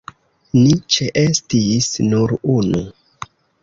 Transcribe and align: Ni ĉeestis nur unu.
Ni 0.61 0.71
ĉeestis 0.95 1.93
nur 2.09 2.37
unu. 2.59 2.87